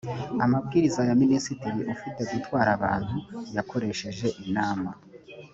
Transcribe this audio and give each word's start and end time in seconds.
amabwiriza 0.45 1.01
ya 1.09 1.15
minisitiri 1.21 1.79
ufite 1.93 2.21
gutwara 2.31 2.69
abantu 2.77 3.15
yakoresheje 3.55 4.27
inama 4.47 4.91